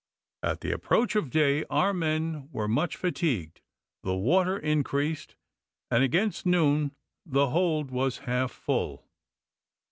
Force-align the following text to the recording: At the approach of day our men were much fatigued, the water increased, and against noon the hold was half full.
At 0.41 0.61
the 0.61 0.71
approach 0.71 1.15
of 1.15 1.29
day 1.29 1.63
our 1.69 1.93
men 1.93 2.49
were 2.51 2.67
much 2.67 2.95
fatigued, 2.95 3.61
the 4.01 4.15
water 4.17 4.57
increased, 4.57 5.35
and 5.91 6.01
against 6.03 6.43
noon 6.43 6.95
the 7.23 7.51
hold 7.51 7.91
was 7.91 8.17
half 8.25 8.49
full. 8.51 9.05